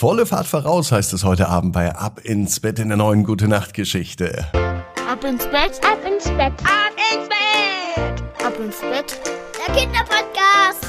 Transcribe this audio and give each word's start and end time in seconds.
Volle 0.00 0.24
Fahrt 0.24 0.46
voraus 0.46 0.92
heißt 0.92 1.12
es 1.12 1.24
heute 1.24 1.50
Abend 1.50 1.74
bei 1.74 1.94
Ab 1.94 2.22
ins 2.24 2.60
Bett 2.60 2.78
in 2.78 2.88
der 2.88 2.96
neuen 2.96 3.22
Gute 3.22 3.48
Nacht 3.48 3.74
Geschichte. 3.74 4.46
Ab 4.54 5.22
ins 5.24 5.44
Bett, 5.44 5.78
Ab 5.84 5.98
ins 6.10 6.24
Bett. 6.24 6.54
ab 6.64 6.96
ins 7.12 7.28
Bett, 7.28 8.22
ab 8.42 8.54
ins 8.58 8.80
Bett. 8.80 9.20
Der 9.58 9.74
Kinderpodcast. 9.74 10.86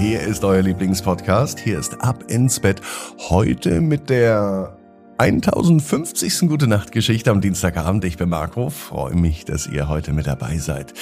Hier 0.00 0.20
ist 0.22 0.42
euer 0.42 0.62
Lieblingspodcast. 0.62 1.60
Hier 1.60 1.78
ist 1.78 2.02
Ab 2.02 2.24
ins 2.26 2.58
Bett. 2.58 2.80
Heute 3.28 3.80
mit 3.80 4.10
der 4.10 4.76
1050. 5.18 6.48
Gute 6.48 6.66
Nacht 6.66 6.90
Geschichte 6.90 7.30
am 7.30 7.40
Dienstagabend. 7.40 8.04
Ich 8.04 8.16
bin 8.16 8.30
Marco. 8.30 8.68
Freue 8.70 9.14
mich, 9.14 9.44
dass 9.44 9.68
ihr 9.68 9.88
heute 9.88 10.12
mit 10.12 10.26
dabei 10.26 10.58
seid. 10.58 10.92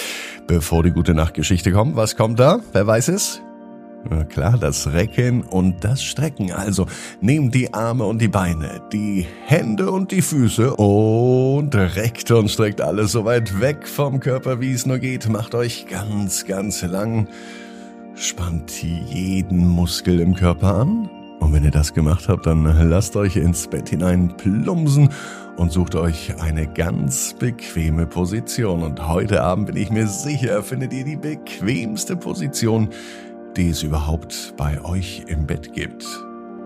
Bevor 0.49 0.83
die 0.83 0.91
Gute 0.91 1.15
Nacht 1.15 1.33
Geschichte 1.33 1.73
kommt, 1.73 1.97
was 1.97 2.15
kommt 2.15 2.39
da? 2.39 2.61
Wer 2.73 2.87
weiß 2.87 3.09
es? 3.09 3.41
Na 4.11 4.25
klar, 4.25 4.59
das 4.59 4.93
Recken 4.93 5.43
und 5.43 5.85
das 5.85 6.03
Strecken. 6.03 6.53
Also 6.53 6.87
nehmt 7.21 7.55
die 7.55 7.73
Arme 7.73 8.05
und 8.05 8.21
die 8.21 8.29
Beine, 8.29 8.83
die 8.93 9.27
Hände 9.47 9.91
und 9.91 10.11
die 10.11 10.23
Füße 10.23 10.75
und 10.75 11.75
reckt 11.75 12.31
und 12.31 12.51
streckt 12.51 12.81
alles 12.81 13.13
so 13.13 13.25
weit 13.25 13.61
weg 13.61 13.87
vom 13.87 14.21
Körper, 14.21 14.61
wie 14.61 14.73
es 14.73 14.87
nur 14.87 14.99
geht. 14.99 15.29
Macht 15.29 15.55
euch 15.55 15.87
ganz, 15.87 16.47
ganz 16.47 16.83
lang. 16.83 17.29
Spannt 18.15 18.83
jeden 18.83 19.69
Muskel 19.69 20.21
im 20.21 20.35
Körper 20.35 20.75
an. 20.75 21.09
Und 21.41 21.53
wenn 21.53 21.65
ihr 21.65 21.71
das 21.71 21.93
gemacht 21.93 22.29
habt, 22.29 22.47
dann 22.47 22.65
lasst 22.89 23.17
euch 23.17 23.37
ins 23.37 23.67
Bett 23.67 23.89
hinein 23.89 24.37
plumpsen 24.37 25.09
und 25.57 25.73
sucht 25.73 25.97
euch 25.97 26.41
eine 26.41 26.67
ganz 26.67 27.35
bequeme 27.35 28.07
Position. 28.07 28.83
Und 28.83 29.09
heute 29.09 29.43
Abend 29.43 29.67
bin 29.67 29.77
ich 29.77 29.91
mir 29.91 30.07
sicher, 30.07 30.63
findet 30.63 30.93
ihr 30.93 31.05
die 31.05 31.17
bequemste 31.17 32.17
Position, 32.17 32.91
die 33.57 33.71
es 33.71 33.83
überhaupt 33.83 34.55
bei 34.57 34.83
euch 34.85 35.25
im 35.27 35.47
Bett 35.47 35.73
gibt. 35.73 36.05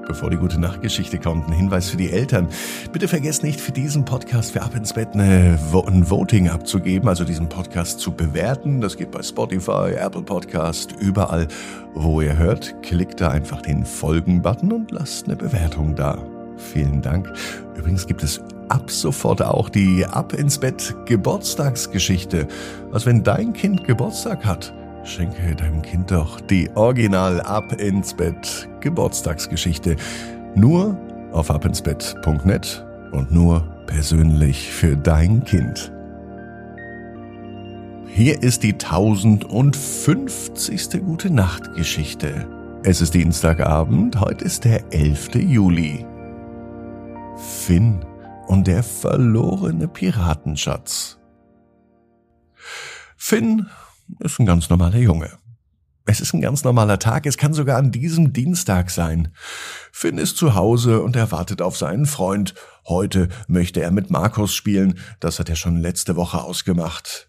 Bevor 0.07 0.31
die 0.31 0.37
gute 0.37 0.61
Nachtgeschichte 0.61 1.19
kommt, 1.19 1.49
ein 1.49 1.53
Hinweis 1.53 1.91
für 1.91 1.97
die 1.97 2.13
Eltern. 2.13 2.49
Bitte 2.93 3.09
vergesst 3.09 3.43
nicht, 3.43 3.61
für 3.61 3.73
diesen 3.73 4.05
Podcast 4.05 4.53
für 4.53 4.63
Ab 4.63 4.77
ins 4.77 4.93
Bett 4.93 5.09
eine, 5.15 5.59
ein 5.87 6.11
Voting 6.11 6.49
abzugeben, 6.49 7.09
also 7.09 7.25
diesen 7.25 7.49
Podcast 7.49 7.99
zu 7.99 8.13
bewerten. 8.13 8.81
Das 8.81 8.97
geht 8.97 9.11
bei 9.11 9.23
Spotify, 9.23 9.95
Apple 9.99 10.23
Podcast, 10.23 10.93
überall, 11.01 11.49
wo 11.95 12.21
ihr 12.21 12.39
hört. 12.39 12.81
Klickt 12.83 13.21
da 13.21 13.31
einfach 13.31 13.63
den 13.63 13.85
Folgen-Button 13.85 14.73
und 14.73 14.93
lasst 14.93 15.27
eine 15.27 15.35
Bewertung 15.35 15.97
da. 15.97 16.23
Vielen 16.57 17.03
Dank. 17.03 17.33
Übrigens 17.77 18.07
gibt 18.07 18.23
es 18.23 18.41
ab 18.69 18.91
sofort 18.91 19.43
auch 19.43 19.69
die 19.69 20.07
Ab 20.07 20.33
ins 20.33 20.59
Bett 20.59 20.95
Geburtstagsgeschichte. 21.07 22.47
Also 22.93 23.07
wenn 23.07 23.25
dein 23.25 23.53
Kind 23.53 23.85
Geburtstag 23.85 24.45
hat, 24.45 24.73
Schenke 25.07 25.55
deinem 25.55 25.83
Kind 25.83 26.11
doch 26.11 26.41
die 26.41 26.69
Original 26.75 27.41
Ab 27.41 27.81
ins 27.81 28.13
Bett 28.13 28.69
Geburtstagsgeschichte. 28.81 29.95
Nur 30.57 30.99
auf 31.33 31.49
abinsbett.net 31.51 32.85
und 33.13 33.31
nur 33.31 33.61
persönlich 33.87 34.69
für 34.69 34.97
dein 34.97 35.45
Kind. 35.45 35.93
Hier 38.09 38.43
ist 38.43 38.65
die 38.65 38.73
1050. 38.73 41.05
Gute 41.05 41.31
Nacht 41.31 41.73
Geschichte. 41.75 42.49
Es 42.83 43.01
ist 43.01 43.15
Dienstagabend, 43.15 44.21
heute 44.21 44.45
ist 44.45 44.65
der 44.65 44.93
11. 44.93 45.37
Juli. 45.37 46.05
Finn 47.37 48.05
und 48.49 48.67
der 48.67 48.83
verlorene 48.83 49.87
Piratenschatz. 49.87 51.19
Finn 53.17 53.69
ist 54.21 54.39
ein 54.39 54.47
ganz 54.47 54.69
normaler 54.69 54.99
Junge. 54.99 55.31
Es 56.09 56.21
ist 56.21 56.33
ein 56.35 56.41
ganz 56.41 56.63
normaler 56.63 57.01
Tag, 57.01 57.27
es 57.27 57.37
kann 57.37 57.53
sogar 57.53 57.79
an 57.79 57.91
diesem 57.91 58.33
Dienstag 58.33 58.91
sein. 58.91 59.33
Finn 59.91 60.19
ist 60.19 60.37
zu 60.37 60.55
Hause 60.55 61.03
und 61.03 61.17
er 61.17 61.33
wartet 61.33 61.61
auf 61.61 61.77
seinen 61.77 62.07
Freund. 62.07 62.55
Heute 62.87 63.29
möchte 63.49 63.83
er 63.83 63.91
mit 63.91 64.09
Markus 64.09 64.55
spielen, 64.55 65.01
das 65.19 65.41
hat 65.41 65.49
er 65.49 65.57
schon 65.57 65.79
letzte 65.79 66.15
Woche 66.15 66.41
ausgemacht. 66.41 67.29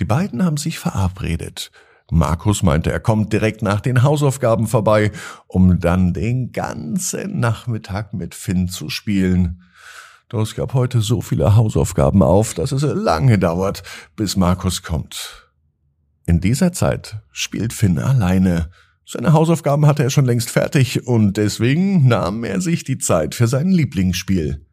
Die 0.00 0.04
beiden 0.04 0.44
haben 0.44 0.56
sich 0.56 0.80
verabredet. 0.80 1.70
Markus 2.10 2.64
meinte, 2.64 2.90
er 2.90 2.98
kommt 2.98 3.32
direkt 3.32 3.62
nach 3.62 3.80
den 3.80 4.02
Hausaufgaben 4.02 4.66
vorbei, 4.66 5.12
um 5.46 5.78
dann 5.78 6.12
den 6.12 6.50
ganzen 6.50 7.38
Nachmittag 7.38 8.12
mit 8.12 8.34
Finn 8.34 8.66
zu 8.66 8.88
spielen. 8.90 9.62
Doch 10.28 10.42
es 10.42 10.56
gab 10.56 10.74
heute 10.74 11.00
so 11.00 11.20
viele 11.20 11.54
Hausaufgaben 11.54 12.24
auf, 12.24 12.54
dass 12.54 12.72
es 12.72 12.82
lange 12.82 13.38
dauert, 13.38 13.84
bis 14.16 14.36
Markus 14.36 14.82
kommt. 14.82 15.49
In 16.26 16.40
dieser 16.40 16.72
Zeit 16.72 17.20
spielt 17.32 17.72
Finn 17.72 17.98
alleine. 17.98 18.70
Seine 19.04 19.32
Hausaufgaben 19.32 19.86
hatte 19.86 20.02
er 20.02 20.10
schon 20.10 20.24
längst 20.24 20.50
fertig 20.50 21.06
und 21.06 21.36
deswegen 21.36 22.06
nahm 22.06 22.44
er 22.44 22.60
sich 22.60 22.84
die 22.84 22.98
Zeit 22.98 23.34
für 23.34 23.48
sein 23.48 23.70
Lieblingsspiel. 23.70 24.66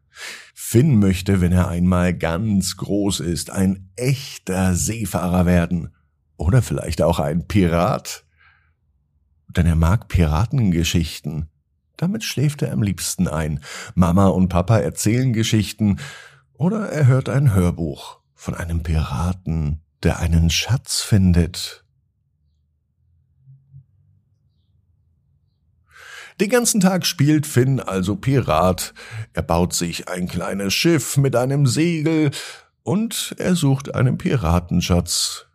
Finn 0.54 0.98
möchte, 0.98 1.40
wenn 1.40 1.52
er 1.52 1.68
einmal 1.68 2.14
ganz 2.14 2.76
groß 2.76 3.20
ist, 3.20 3.50
ein 3.50 3.90
echter 3.96 4.74
Seefahrer 4.74 5.46
werden. 5.46 5.94
Oder 6.36 6.62
vielleicht 6.62 7.02
auch 7.02 7.18
ein 7.18 7.48
Pirat. 7.48 8.24
Denn 9.48 9.66
er 9.66 9.76
mag 9.76 10.08
Piratengeschichten. 10.08 11.48
Damit 11.96 12.22
schläft 12.22 12.62
er 12.62 12.72
am 12.72 12.82
liebsten 12.82 13.26
ein. 13.26 13.60
Mama 13.94 14.28
und 14.28 14.48
Papa 14.48 14.78
erzählen 14.78 15.32
Geschichten 15.32 15.98
oder 16.54 16.90
er 16.90 17.06
hört 17.06 17.28
ein 17.28 17.54
Hörbuch 17.54 18.20
von 18.34 18.54
einem 18.54 18.82
Piraten, 18.82 19.80
der 20.02 20.18
einen 20.20 20.50
Schatz 20.50 21.02
findet. 21.02 21.84
Den 26.40 26.50
ganzen 26.50 26.80
Tag 26.80 27.04
spielt 27.04 27.46
Finn 27.46 27.80
also 27.80 28.14
Pirat. 28.14 28.94
Er 29.32 29.42
baut 29.42 29.72
sich 29.74 30.08
ein 30.08 30.28
kleines 30.28 30.72
Schiff 30.72 31.16
mit 31.16 31.34
einem 31.34 31.66
Segel 31.66 32.30
und 32.84 33.34
er 33.38 33.56
sucht 33.56 33.94
einen 33.96 34.18
Piratenschatz. 34.18 35.47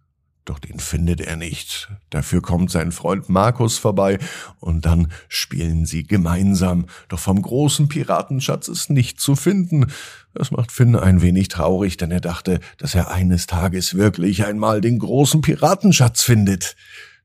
Doch 0.46 0.60
den 0.60 0.80
findet 0.80 1.22
er 1.22 1.38
nicht. 1.38 1.90
Dafür 2.10 2.42
kommt 2.42 2.70
sein 2.70 2.92
Freund 2.92 3.30
Markus 3.30 3.78
vorbei 3.78 4.20
und 4.60 4.86
dann 4.86 5.10
spielen 5.30 5.86
sie 5.86 6.04
gemeinsam. 6.04 6.88
Doch 7.08 7.20
vom 7.20 7.42
großen 7.42 7.88
Piratenschatz 7.88 8.68
ist 8.68 8.90
nicht 8.90 9.22
zu 9.22 9.38
finden. 9.38 9.88
Das 10.34 10.52
macht 10.52 10.72
Finn 10.72 10.98
ein 10.98 11.22
wenig 11.22 11.48
traurig, 11.48 11.96
denn 11.96 12.12
er 12.12 12.20
dachte, 12.20 12.60
dass 12.78 12.94
er 12.94 13.10
eines 13.10 13.48
Tages 13.48 13.96
wirklich 13.96 14.46
einmal 14.46 14.82
den 14.82 15.00
großen 15.00 15.40
Piratenschatz 15.40 16.24
findet. 16.24 16.76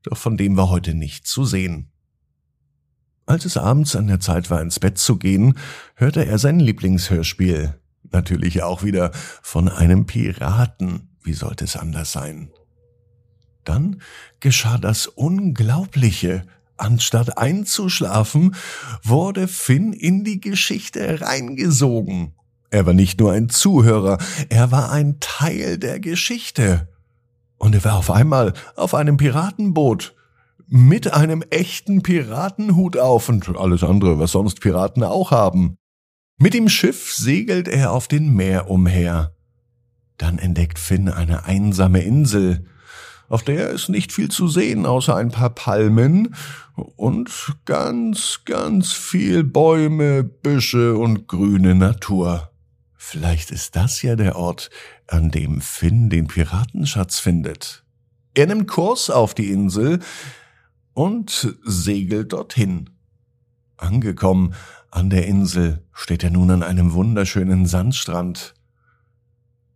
Doch 0.05 0.17
von 0.17 0.37
dem 0.37 0.57
war 0.57 0.71
heute 0.71 0.95
nicht 0.95 1.27
zu 1.27 1.45
sehen. 1.45 1.91
Als 3.27 3.45
es 3.45 3.57
abends 3.57 3.97
an 3.97 4.07
der 4.07 4.21
Zeit 4.21 4.49
war, 4.49 4.63
ins 4.63 4.79
Bett 4.79 4.97
zu 4.97 5.17
gehen, 5.17 5.59
hörte 5.97 6.25
er 6.25 6.39
sein 6.39 6.61
Lieblingshörspiel. 6.61 7.75
Natürlich 8.11 8.63
auch 8.63 8.85
wieder 8.85 9.11
von 9.43 9.69
einem 9.69 10.07
Piraten. 10.07 11.11
Wie 11.23 11.35
sollte 11.35 11.65
es 11.65 11.77
anders 11.77 12.13
sein? 12.13 12.51
Dann 13.69 14.01
geschah 14.41 14.79
das 14.79 15.07
Unglaubliche. 15.07 16.45
Anstatt 16.79 17.37
einzuschlafen, 17.37 18.55
wurde 19.03 19.47
Finn 19.47 19.93
in 19.93 20.25
die 20.25 20.41
Geschichte 20.41 21.21
reingesogen. 21.21 22.33
Er 22.71 22.87
war 22.87 22.95
nicht 22.95 23.21
nur 23.21 23.33
ein 23.33 23.51
Zuhörer, 23.51 24.17
er 24.49 24.71
war 24.71 24.91
ein 24.91 25.21
Teil 25.21 25.77
der 25.77 26.01
Geschichte. 26.01 26.89
Und 27.59 27.75
er 27.75 27.85
war 27.85 27.97
auf 27.97 28.11
einmal 28.11 28.55
auf 28.75 28.95
einem 28.95 29.19
Piratenboot 29.19 30.15
mit 30.67 31.13
einem 31.13 31.43
echten 31.51 32.03
Piratenhut 32.03 32.97
auf 32.97 33.29
und 33.29 33.55
alles 33.55 33.83
andere, 33.85 34.19
was 34.19 34.33
sonst 34.33 34.61
Piraten 34.61 35.03
auch 35.03 35.31
haben. 35.31 35.77
Mit 36.39 36.55
dem 36.55 36.71
Schiff 36.71 37.13
segelt 37.13 37.69
er 37.69 37.93
auf 37.93 38.09
den 38.09 38.33
Meer 38.33 38.71
umher. 38.71 39.35
Dann 40.17 40.39
entdeckt 40.39 40.79
Finn 40.79 41.11
eine 41.11 41.45
einsame 41.45 42.01
Insel 42.01 42.65
auf 43.29 43.43
der 43.43 43.71
ist 43.71 43.89
nicht 43.89 44.13
viel 44.13 44.31
zu 44.31 44.49
sehen 44.49 44.87
außer 44.87 45.15
ein 45.15 45.31
paar 45.31 45.51
Palmen 45.51 46.35
und 46.75 47.31
ganz, 47.65 48.41
ganz 48.45 48.93
viel 48.93 49.45
Bäume, 49.45 50.25
Büsche 50.25 50.97
und 50.97 51.29
grüne 51.29 51.75
Natur. 51.75 52.51
Vielleicht 52.95 53.51
ist 53.51 53.77
das 53.77 54.03
ja 54.03 54.17
der 54.17 54.37
Ort, 54.37 54.71
an 55.07 55.31
dem 55.31 55.61
Finn 55.61 56.11
den 56.11 56.27
Piratenschatz 56.27 57.19
findet. 57.19 57.85
Er 58.35 58.47
nimmt 58.47 58.69
Kurs 58.69 59.11
auf 59.11 59.35
die 59.35 59.51
Insel 59.51 60.01
und 60.95 61.57
segelt 61.65 62.33
dorthin. 62.33 62.91
Angekommen 63.77 64.55
an 64.91 65.11
der 65.11 65.27
Insel 65.27 65.85
steht 65.93 66.25
er 66.25 66.31
nun 66.31 66.51
an 66.51 66.63
einem 66.63 66.93
wunderschönen 66.93 67.67
Sandstrand. 67.67 68.55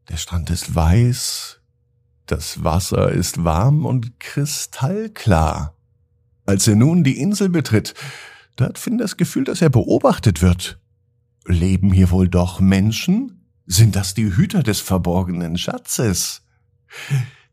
Der 0.09 0.17
Strand 0.17 0.50
ist 0.50 0.75
weiß, 0.75 1.62
das 2.32 2.64
Wasser 2.64 3.12
ist 3.12 3.44
warm 3.44 3.84
und 3.84 4.19
kristallklar. 4.19 5.76
Als 6.46 6.67
er 6.67 6.76
nun 6.76 7.05
die 7.05 7.20
Insel 7.20 7.50
betritt, 7.50 7.93
da 8.56 8.64
hat 8.64 8.79
Finn 8.79 8.96
das 8.96 9.19
Gefühl, 9.19 9.44
dass 9.44 9.61
er 9.61 9.69
beobachtet 9.69 10.40
wird. 10.40 10.81
Leben 11.44 11.93
hier 11.93 12.11
wohl 12.11 12.31
doch 12.31 12.58
Menschen? 12.58 13.44
Sind 13.67 13.96
das 13.96 14.14
die 14.14 14.34
Hüter 14.34 14.62
des 14.62 14.81
verborgenen 14.81 15.58
Schatzes? 15.58 16.43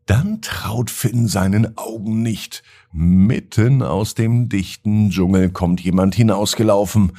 Dann 0.06 0.42
traut 0.42 0.90
Finn 0.90 1.28
seinen 1.28 1.78
Augen 1.78 2.22
nicht. 2.22 2.64
Mitten 2.94 3.84
aus 3.84 4.16
dem 4.16 4.48
dichten 4.48 5.10
Dschungel 5.10 5.50
kommt 5.50 5.82
jemand 5.82 6.16
hinausgelaufen. 6.16 7.18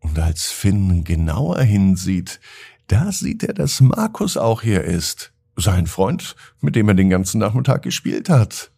Und 0.00 0.18
als 0.18 0.52
Finn 0.52 1.04
genauer 1.04 1.62
hinsieht, 1.62 2.38
da 2.86 3.12
sieht 3.12 3.44
er, 3.44 3.54
dass 3.54 3.80
Markus 3.80 4.36
auch 4.36 4.60
hier 4.60 4.84
ist. 4.84 5.33
Sein 5.56 5.86
Freund, 5.86 6.34
mit 6.60 6.76
dem 6.76 6.88
er 6.88 6.94
den 6.94 7.10
ganzen 7.10 7.38
Nachmittag 7.38 7.82
gespielt 7.82 8.28
hat. 8.28 8.72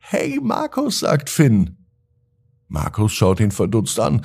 Hey, 0.00 0.40
Markus, 0.42 1.00
sagt 1.00 1.30
Finn. 1.30 1.76
Markus 2.68 3.12
schaut 3.12 3.40
ihn 3.40 3.50
verdutzt 3.50 4.00
an. 4.00 4.24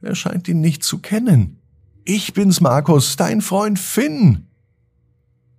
Er 0.00 0.14
scheint 0.14 0.48
ihn 0.48 0.60
nicht 0.60 0.84
zu 0.84 0.98
kennen. 0.98 1.60
Ich 2.04 2.34
bin's, 2.34 2.60
Markus, 2.60 3.16
dein 3.16 3.40
Freund 3.40 3.78
Finn. 3.78 4.46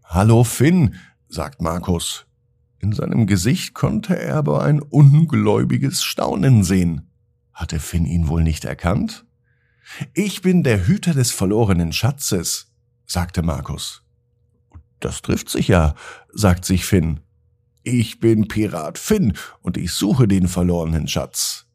Hallo, 0.03 0.45
Finn, 0.45 0.95
sagt 1.27 1.61
Markus. 1.61 2.25
In 2.79 2.93
seinem 2.93 3.27
Gesicht 3.27 3.73
konnte 3.73 4.17
er 4.17 4.35
aber 4.35 4.63
ein 4.63 4.79
ungläubiges 4.79 6.03
Staunen 6.03 6.63
sehen. 6.63 7.09
Hatte 7.51 7.79
Finn 7.79 8.05
ihn 8.05 8.27
wohl 8.27 8.43
nicht 8.43 8.63
erkannt? 8.65 9.25
Ich 10.13 10.41
bin 10.41 10.63
der 10.63 10.87
Hüter 10.87 11.13
des 11.13 11.31
verlorenen 11.31 11.91
Schatzes, 11.91 12.71
sagte 13.05 13.41
Markus. 13.41 14.03
Das 14.99 15.21
trifft 15.21 15.49
sich 15.49 15.67
ja, 15.67 15.95
sagt 16.33 16.65
sich 16.65 16.85
Finn. 16.85 17.19
Ich 17.83 18.19
bin 18.19 18.47
Pirat 18.47 18.97
Finn 18.97 19.33
und 19.61 19.77
ich 19.77 19.93
suche 19.93 20.27
den 20.27 20.47
verlorenen 20.47 21.07
Schatz. 21.07 21.67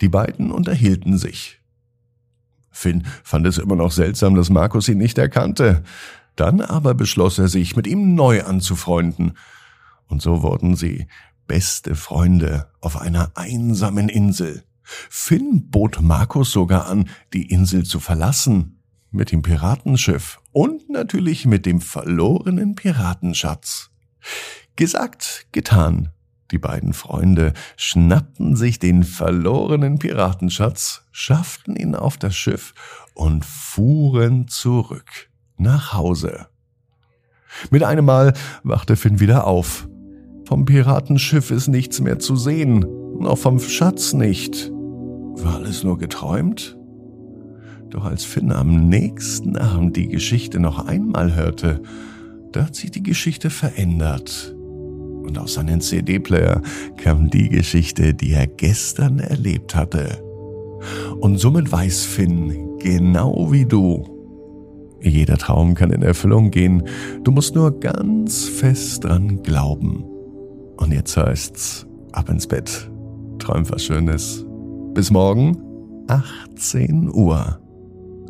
Die 0.00 0.08
beiden 0.08 0.50
unterhielten 0.50 1.18
sich. 1.18 1.60
Finn 2.70 3.06
fand 3.24 3.46
es 3.46 3.58
immer 3.58 3.76
noch 3.76 3.90
seltsam, 3.90 4.34
dass 4.34 4.50
Markus 4.50 4.88
ihn 4.88 4.98
nicht 4.98 5.18
erkannte. 5.18 5.82
Dann 6.36 6.60
aber 6.60 6.94
beschloss 6.94 7.38
er 7.38 7.48
sich, 7.48 7.74
mit 7.74 7.86
ihm 7.86 8.14
neu 8.14 8.44
anzufreunden. 8.44 9.36
Und 10.06 10.22
so 10.22 10.42
wurden 10.42 10.76
sie 10.76 11.08
beste 11.48 11.96
Freunde 11.96 12.70
auf 12.80 13.00
einer 13.00 13.32
einsamen 13.34 14.08
Insel. 14.08 14.62
Finn 14.82 15.68
bot 15.70 16.00
Markus 16.00 16.52
sogar 16.52 16.86
an, 16.86 17.08
die 17.32 17.50
Insel 17.50 17.84
zu 17.84 17.98
verlassen, 18.00 18.77
mit 19.10 19.32
dem 19.32 19.42
Piratenschiff 19.42 20.40
und 20.52 20.90
natürlich 20.90 21.46
mit 21.46 21.66
dem 21.66 21.80
verlorenen 21.80 22.74
Piratenschatz. 22.74 23.90
Gesagt, 24.76 25.46
getan. 25.52 26.10
Die 26.50 26.58
beiden 26.58 26.94
Freunde 26.94 27.52
schnappten 27.76 28.56
sich 28.56 28.78
den 28.78 29.04
verlorenen 29.04 29.98
Piratenschatz, 29.98 31.02
schafften 31.12 31.76
ihn 31.76 31.94
auf 31.94 32.16
das 32.16 32.34
Schiff 32.34 32.74
und 33.14 33.44
fuhren 33.44 34.48
zurück 34.48 35.30
nach 35.58 35.92
Hause. 35.92 36.46
Mit 37.70 37.82
einem 37.82 38.06
Mal 38.06 38.32
wachte 38.62 38.96
Finn 38.96 39.20
wieder 39.20 39.46
auf. 39.46 39.88
Vom 40.46 40.64
Piratenschiff 40.64 41.50
ist 41.50 41.68
nichts 41.68 42.00
mehr 42.00 42.18
zu 42.18 42.36
sehen, 42.36 42.86
auch 43.24 43.36
vom 43.36 43.60
Schatz 43.60 44.14
nicht. 44.14 44.70
War 44.70 45.56
alles 45.56 45.84
nur 45.84 45.98
geträumt? 45.98 46.77
Doch 47.90 48.04
als 48.04 48.24
Finn 48.24 48.52
am 48.52 48.88
nächsten 48.88 49.56
Abend 49.56 49.96
die 49.96 50.08
Geschichte 50.08 50.60
noch 50.60 50.86
einmal 50.86 51.34
hörte, 51.34 51.82
da 52.52 52.66
hat 52.66 52.74
sich 52.74 52.90
die 52.90 53.02
Geschichte 53.02 53.50
verändert. 53.50 54.54
Und 55.22 55.38
aus 55.38 55.54
seinem 55.54 55.80
CD-Player 55.80 56.62
kam 56.96 57.30
die 57.30 57.48
Geschichte, 57.48 58.14
die 58.14 58.32
er 58.32 58.46
gestern 58.46 59.18
erlebt 59.18 59.74
hatte. 59.74 60.22
Und 61.20 61.38
somit 61.38 61.70
weiß 61.70 62.04
Finn, 62.04 62.78
genau 62.78 63.50
wie 63.52 63.66
du, 63.66 64.04
jeder 65.00 65.36
Traum 65.36 65.74
kann 65.74 65.90
in 65.90 66.02
Erfüllung 66.02 66.50
gehen, 66.50 66.82
du 67.24 67.30
musst 67.30 67.54
nur 67.54 67.78
ganz 67.78 68.44
fest 68.44 69.04
dran 69.04 69.42
glauben. 69.42 70.04
Und 70.76 70.92
jetzt 70.92 71.16
heißt's, 71.16 71.86
ab 72.12 72.28
ins 72.28 72.46
Bett, 72.46 72.90
träum 73.38 73.68
was 73.70 73.84
Schönes. 73.84 74.44
Bis 74.94 75.10
morgen, 75.10 75.56
18 76.08 77.12
Uhr. 77.12 77.60